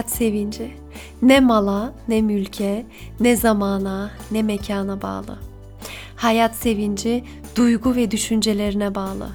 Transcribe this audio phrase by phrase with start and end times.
[0.00, 0.70] hayat sevinci
[1.22, 2.86] ne mala, ne mülke,
[3.20, 5.38] ne zamana, ne mekana bağlı.
[6.16, 7.24] Hayat sevinci
[7.56, 9.28] duygu ve düşüncelerine bağlı.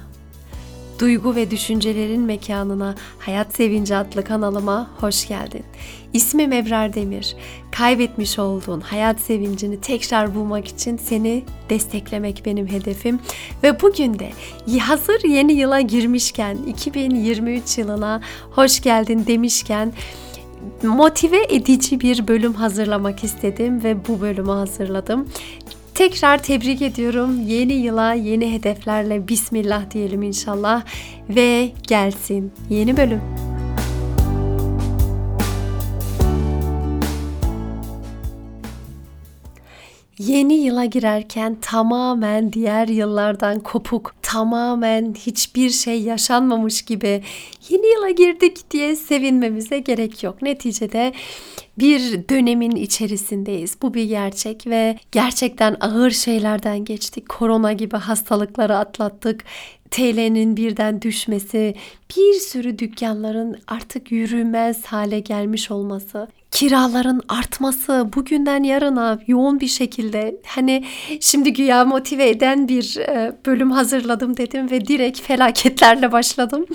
[0.98, 5.64] Duygu ve düşüncelerin mekanına Hayat Sevinci adlı kanalıma hoş geldin.
[6.12, 7.36] İsmim Ebrar Demir.
[7.70, 13.20] Kaybetmiş olduğun hayat sevincini tekrar bulmak için seni desteklemek benim hedefim.
[13.62, 14.30] Ve bugün de
[14.78, 19.92] hazır yeni yıla girmişken 2023 yılına hoş geldin demişken
[20.82, 25.28] motive edici bir bölüm hazırlamak istedim ve bu bölümü hazırladım.
[25.94, 27.42] Tekrar tebrik ediyorum.
[27.46, 30.82] Yeni yıla yeni hedeflerle bismillah diyelim inşallah
[31.28, 33.45] ve gelsin yeni bölüm.
[40.18, 47.22] Yeni yıla girerken tamamen diğer yıllardan kopuk, tamamen hiçbir şey yaşanmamış gibi
[47.68, 50.42] yeni yıla girdik diye sevinmemize gerek yok.
[50.42, 51.12] Neticede
[51.78, 53.76] bir dönemin içerisindeyiz.
[53.82, 57.28] Bu bir gerçek ve gerçekten ağır şeylerden geçtik.
[57.28, 59.44] Korona gibi hastalıkları atlattık.
[59.90, 61.74] TL'nin birden düşmesi,
[62.16, 70.36] bir sürü dükkanların artık yürümez hale gelmiş olması, kiraların artması bugünden yarına yoğun bir şekilde
[70.46, 70.84] hani
[71.20, 76.66] şimdi güya motive eden bir e, bölüm hazırladım dedim ve direkt felaketlerle başladım.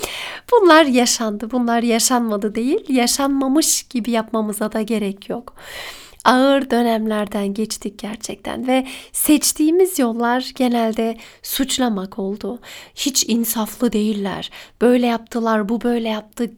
[0.51, 1.51] Bunlar yaşandı.
[1.51, 2.79] Bunlar yaşanmadı değil.
[2.87, 5.55] Yaşanmamış gibi yapmamıza da gerek yok
[6.25, 12.59] ağır dönemlerden geçtik gerçekten ve seçtiğimiz yollar genelde suçlamak oldu.
[12.95, 14.51] Hiç insaflı değiller.
[14.81, 16.51] Böyle yaptılar, bu böyle yaptı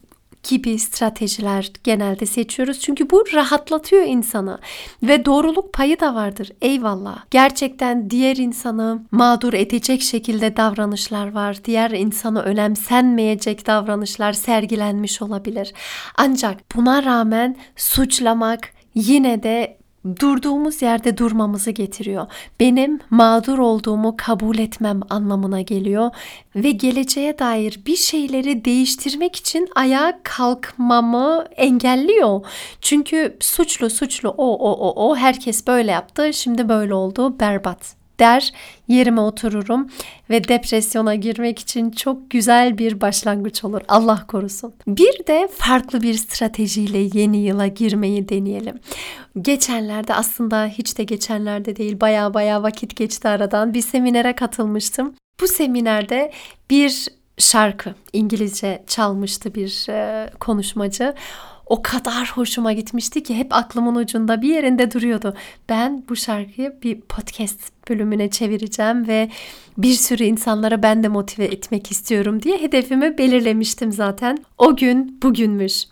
[0.43, 2.79] gibi stratejiler genelde seçiyoruz.
[2.79, 4.59] Çünkü bu rahatlatıyor insanı
[5.03, 6.51] ve doğruluk payı da vardır.
[6.61, 7.25] Eyvallah.
[7.31, 11.57] Gerçekten diğer insanı mağdur edecek şekilde davranışlar var.
[11.65, 15.73] Diğer insanı önemsenmeyecek davranışlar sergilenmiş olabilir.
[16.17, 19.82] Ancak buna rağmen suçlamak yine de
[20.19, 22.27] durduğumuz yerde durmamızı getiriyor.
[22.59, 26.11] Benim mağdur olduğumu kabul etmem anlamına geliyor
[26.55, 32.41] ve geleceğe dair bir şeyleri değiştirmek için ayağa kalkmamı engelliyor.
[32.81, 38.53] Çünkü suçlu suçlu o o o o herkes böyle yaptı şimdi böyle oldu berbat der
[38.87, 39.89] yerime otururum
[40.29, 43.81] ve depresyona girmek için çok güzel bir başlangıç olur.
[43.87, 44.73] Allah korusun.
[44.87, 48.79] Bir de farklı bir stratejiyle yeni yıla girmeyi deneyelim.
[49.41, 55.15] Geçenlerde aslında hiç de geçenlerde değil baya baya vakit geçti aradan bir seminere katılmıştım.
[55.41, 56.31] Bu seminerde
[56.69, 57.07] bir
[57.37, 61.15] şarkı İngilizce çalmıştı bir e, konuşmacı
[61.65, 65.33] o kadar hoşuma gitmişti ki hep aklımın ucunda bir yerinde duruyordu.
[65.69, 69.29] Ben bu şarkıyı bir podcast bölümüne çevireceğim ve
[69.77, 74.37] bir sürü insanlara ben de motive etmek istiyorum diye hedefimi belirlemiştim zaten.
[74.57, 75.83] O gün bugünmüş.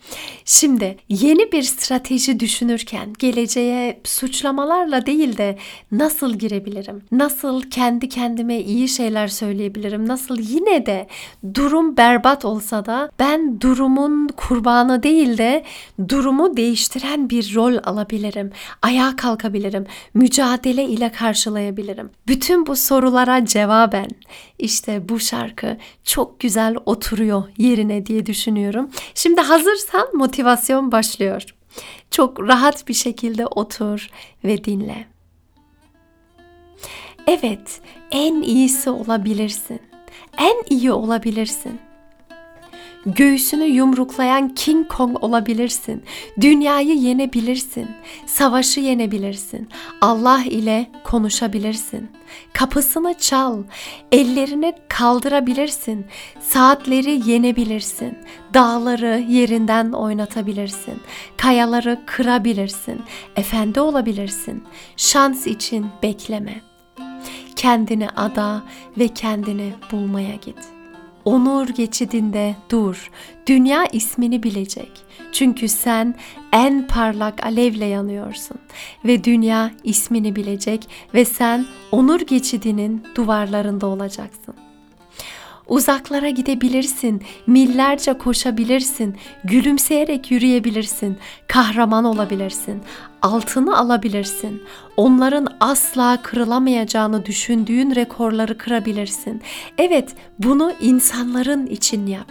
[0.45, 5.57] Şimdi yeni bir strateji düşünürken geleceğe suçlamalarla değil de
[5.91, 7.01] nasıl girebilirim?
[7.11, 10.07] Nasıl kendi kendime iyi şeyler söyleyebilirim?
[10.07, 11.07] Nasıl yine de
[11.53, 15.60] durum berbat olsa da ben durumun kurbanı değil de
[16.09, 18.51] durumu değiştiren bir rol alabilirim.
[18.81, 19.85] Ayağa kalkabilirim.
[20.13, 22.09] Mücadele ile karşılayabilirim.
[22.27, 24.09] Bütün bu sorulara cevaben
[24.59, 28.89] işte bu şarkı çok güzel oturuyor yerine diye düşünüyorum.
[29.15, 31.43] Şimdi hazırsan motivasyon başlıyor.
[32.11, 34.09] Çok rahat bir şekilde otur
[34.43, 35.07] ve dinle.
[37.27, 39.79] Evet, en iyisi olabilirsin.
[40.37, 41.79] En iyi olabilirsin.
[43.05, 46.03] Göğsünü yumruklayan King Kong olabilirsin.
[46.41, 47.87] Dünyayı yenebilirsin.
[48.25, 49.69] Savaşı yenebilirsin.
[50.01, 52.09] Allah ile konuşabilirsin.
[52.53, 53.63] Kapısını çal.
[54.11, 56.05] Ellerini kaldırabilirsin.
[56.39, 58.17] Saatleri yenebilirsin.
[58.53, 61.01] Dağları yerinden oynatabilirsin.
[61.37, 63.01] Kayaları kırabilirsin.
[63.35, 64.63] Efendi olabilirsin.
[64.97, 66.61] Şans için bekleme.
[67.55, 68.63] Kendini ada
[68.97, 70.80] ve kendini bulmaya git.''
[71.25, 73.11] Onur geçidinde dur.
[73.47, 74.91] Dünya ismini bilecek.
[75.31, 76.15] Çünkü sen
[76.51, 78.57] en parlak alevle yanıyorsun
[79.05, 84.55] ve dünya ismini bilecek ve sen onur geçidinin duvarlarında olacaksın.
[85.71, 92.81] Uzaklara gidebilirsin, millerce koşabilirsin, gülümseyerek yürüyebilirsin, kahraman olabilirsin,
[93.21, 94.63] altını alabilirsin.
[94.97, 99.41] Onların asla kırılamayacağını düşündüğün rekorları kırabilirsin.
[99.77, 100.09] Evet,
[100.39, 102.27] bunu insanların için yap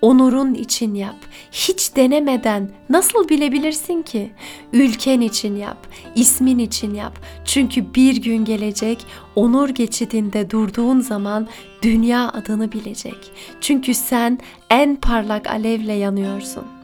[0.00, 1.16] onurun için yap.
[1.52, 4.30] Hiç denemeden nasıl bilebilirsin ki?
[4.72, 7.18] Ülken için yap, ismin için yap.
[7.44, 11.48] Çünkü bir gün gelecek onur geçidinde durduğun zaman
[11.82, 13.32] dünya adını bilecek.
[13.60, 14.38] Çünkü sen
[14.70, 16.81] en parlak alevle yanıyorsun.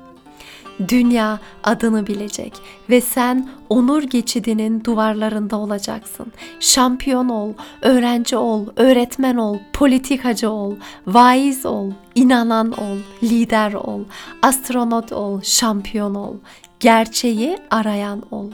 [0.88, 2.52] Dünya adını bilecek
[2.90, 6.32] ve sen onur geçidinin duvarlarında olacaksın.
[6.60, 7.52] Şampiyon ol,
[7.82, 10.74] öğrenci ol, öğretmen ol, politikacı ol,
[11.06, 14.00] vaiz ol, inanan ol, lider ol,
[14.42, 16.34] astronot ol, şampiyon ol,
[16.80, 18.50] gerçeği arayan ol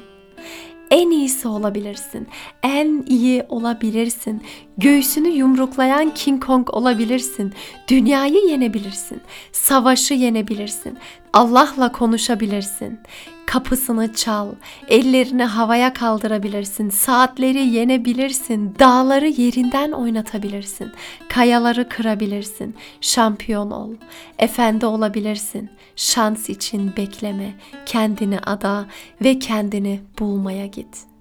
[0.95, 2.29] en iyisi olabilirsin.
[2.63, 4.43] En iyi olabilirsin.
[4.79, 7.53] Göğsünü yumruklayan King Kong olabilirsin.
[7.89, 9.21] Dünyayı yenebilirsin.
[9.53, 10.99] Savaşı yenebilirsin.
[11.35, 13.01] Allah'la konuşabilirsin.
[13.47, 14.49] Kapısını çal,
[14.89, 20.93] ellerini havaya kaldırabilirsin, saatleri yenebilirsin, dağları yerinden oynatabilirsin,
[21.29, 23.91] kayaları kırabilirsin, şampiyon ol,
[24.39, 25.71] efendi olabilirsin.
[25.97, 27.55] Şans için bekleme,
[27.87, 28.87] kendini ada
[29.25, 31.14] ve kendini bulmaya git.''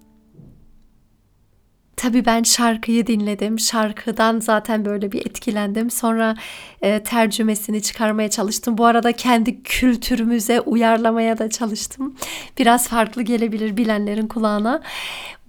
[2.03, 3.59] Tabii ben şarkıyı dinledim.
[3.59, 5.91] Şarkıdan zaten böyle bir etkilendim.
[5.91, 6.35] Sonra
[6.81, 8.77] e, tercümesini çıkarmaya çalıştım.
[8.77, 12.15] Bu arada kendi kültürümüze uyarlamaya da çalıştım.
[12.57, 14.81] Biraz farklı gelebilir bilenlerin kulağına.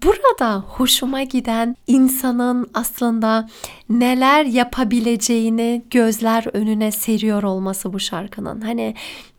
[0.04, 3.48] Burada hoşuma giden insanın aslında
[3.88, 8.60] neler yapabileceğini gözler önüne seriyor olması bu şarkının.
[8.60, 8.94] Hani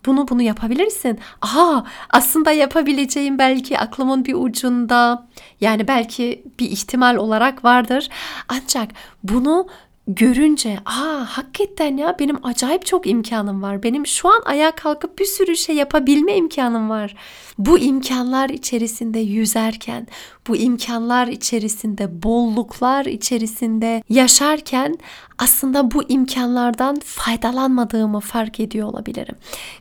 [0.06, 1.20] bunu bunu yapabilirsin.
[1.42, 5.28] Aha aslında yapabileceğim belki aklımın bir ucunda
[5.62, 8.10] yani belki bir ihtimal olarak vardır.
[8.50, 8.90] Ancak
[9.24, 9.68] bunu
[10.08, 13.84] görünce aa hakikaten ya benim acayip çok imkanım var.
[13.84, 17.16] Benim şu an ayağa kalkıp bir sürü şey yapabilme imkanım var.
[17.58, 20.08] Bu imkanlar içerisinde yüzerken,
[20.48, 24.98] bu imkanlar içerisinde, bolluklar içerisinde yaşarken
[25.38, 29.36] aslında bu imkanlardan faydalanmadığımı fark ediyor olabilirim.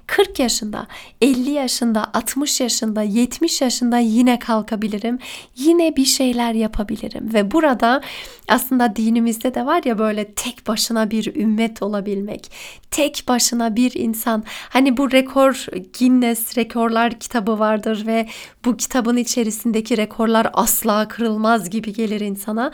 [0.06, 0.86] 40 yaşında,
[1.20, 5.18] 50 yaşında, 60 yaşında, 70 yaşında yine kalkabilirim.
[5.56, 8.00] Yine bir şeyler yapabilirim ve burada
[8.48, 12.50] aslında dinimizde de var ya böyle tek başına bir ümmet olabilmek.
[12.90, 14.44] Tek başına bir insan.
[14.46, 15.66] Hani bu rekor
[15.98, 18.28] Guinness rekorlar kitabı vardır ve
[18.64, 22.70] bu kitabın içerisindeki rekorlar asla kırılmaz gibi gelir insana.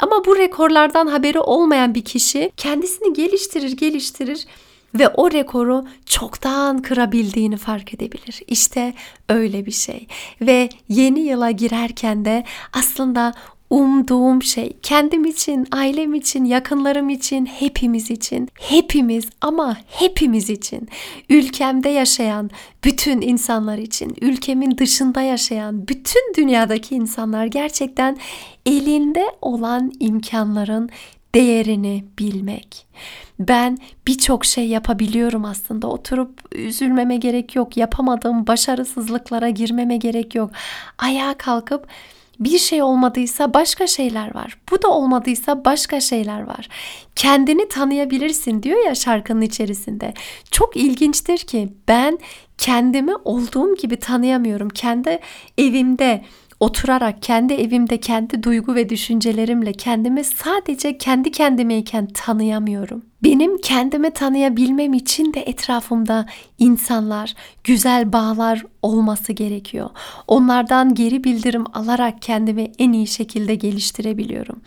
[0.00, 4.46] Ama bu rekorlardan haberi olmayan bir kişi kendisini geliştirir, geliştirir
[4.94, 8.42] ve o rekoru çoktan kırabildiğini fark edebilir.
[8.46, 8.94] İşte
[9.28, 10.06] öyle bir şey.
[10.40, 13.34] Ve yeni yıla girerken de aslında
[13.72, 20.88] umduğum şey kendim için, ailem için, yakınlarım için, hepimiz için, hepimiz ama hepimiz için,
[21.28, 22.50] ülkemde yaşayan
[22.84, 28.16] bütün insanlar için, ülkemin dışında yaşayan bütün dünyadaki insanlar gerçekten
[28.66, 30.90] elinde olan imkanların
[31.34, 32.86] değerini bilmek.
[33.38, 35.86] Ben birçok şey yapabiliyorum aslında.
[35.86, 37.76] Oturup üzülmeme gerek yok.
[37.76, 40.50] Yapamadığım başarısızlıklara girmeme gerek yok.
[40.98, 41.86] Ayağa kalkıp
[42.40, 44.58] bir şey olmadıysa başka şeyler var.
[44.70, 46.68] Bu da olmadıysa başka şeyler var.
[47.16, 50.14] Kendini tanıyabilirsin diyor ya şarkının içerisinde.
[50.50, 52.18] Çok ilginçtir ki ben
[52.58, 54.68] kendimi olduğum gibi tanıyamıyorum.
[54.68, 55.18] Kendi
[55.58, 56.24] evimde
[56.62, 63.02] oturarak kendi evimde kendi duygu ve düşüncelerimle kendimi sadece kendi kendimeyken tanıyamıyorum.
[63.24, 66.26] Benim kendimi tanıyabilmem için de etrafımda
[66.58, 69.90] insanlar, güzel bağlar olması gerekiyor.
[70.28, 74.60] Onlardan geri bildirim alarak kendimi en iyi şekilde geliştirebiliyorum.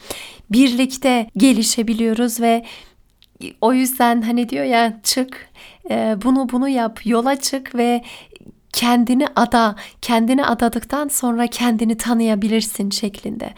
[0.52, 2.66] Birlikte gelişebiliyoruz ve
[3.62, 5.50] o yüzden hani diyor ya çık
[6.24, 8.04] bunu bunu yap yola çık ve
[8.76, 13.54] kendini ada, kendini adadıktan sonra kendini tanıyabilirsin şeklinde.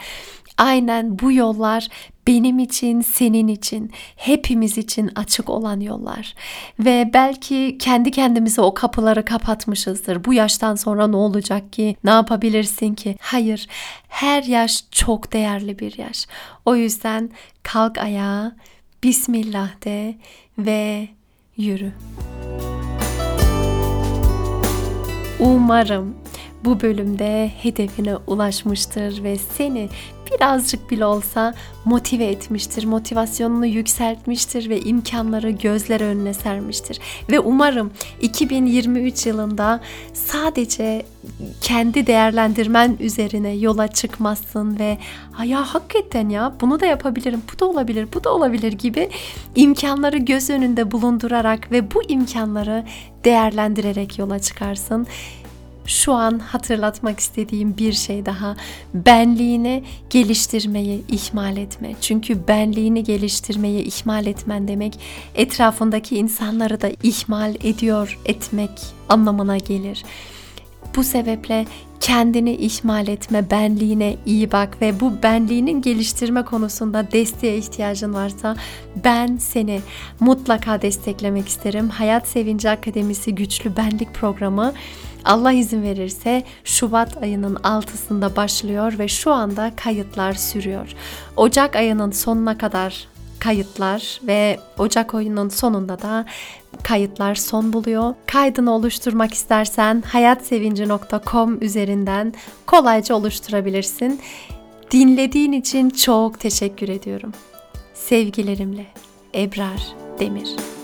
[0.57, 1.87] Aynen bu yollar
[2.27, 6.33] benim için, senin için, hepimiz için açık olan yollar.
[6.79, 10.25] Ve belki kendi kendimize o kapıları kapatmışızdır.
[10.25, 11.95] Bu yaştan sonra ne olacak ki?
[12.03, 13.15] Ne yapabilirsin ki?
[13.21, 13.67] Hayır.
[14.07, 16.27] Her yaş çok değerli bir yaş.
[16.65, 17.29] O yüzden
[17.63, 18.55] kalk ayağa,
[19.03, 20.15] Bismillah de
[20.57, 21.07] ve
[21.57, 21.91] yürü.
[25.39, 26.15] Umarım
[26.65, 29.89] bu bölümde hedefine ulaşmıştır ve seni
[30.31, 31.53] birazcık bile olsa
[31.85, 36.99] motive etmiştir, motivasyonunu yükseltmiştir ve imkanları gözler önüne sermiştir.
[37.29, 39.81] Ve umarım 2023 yılında
[40.13, 41.05] sadece
[41.61, 44.97] kendi değerlendirmen üzerine yola çıkmazsın ve
[45.45, 49.09] ya hakikaten ya bunu da yapabilirim, bu da olabilir, bu da olabilir gibi
[49.55, 52.83] imkanları göz önünde bulundurarak ve bu imkanları
[53.23, 55.07] değerlendirerek yola çıkarsın
[55.87, 58.55] şu an hatırlatmak istediğim bir şey daha.
[58.93, 61.95] Benliğini geliştirmeyi ihmal etme.
[62.01, 64.99] Çünkü benliğini geliştirmeyi ihmal etmen demek
[65.35, 68.71] etrafındaki insanları da ihmal ediyor etmek
[69.09, 70.03] anlamına gelir.
[70.95, 71.65] Bu sebeple
[71.99, 78.55] Kendini ihmal etme, benliğine iyi bak ve bu benliğinin geliştirme konusunda desteğe ihtiyacın varsa
[79.03, 79.81] ben seni
[80.19, 81.89] mutlaka desteklemek isterim.
[81.89, 84.73] Hayat Sevinci Akademisi Güçlü Benlik Programı
[85.25, 90.93] Allah izin verirse Şubat ayının 6'sında başlıyor ve şu anda kayıtlar sürüyor.
[91.35, 93.07] Ocak ayının sonuna kadar
[93.39, 96.25] kayıtlar ve Ocak ayının sonunda da
[96.83, 98.15] kayıtlar son buluyor.
[98.25, 102.33] Kaydını oluşturmak istersen hayatsevinci.com üzerinden
[102.65, 104.21] kolayca oluşturabilirsin.
[104.91, 107.31] Dinlediğin için çok teşekkür ediyorum.
[107.93, 108.85] Sevgilerimle
[109.35, 110.76] Ebrar Demir.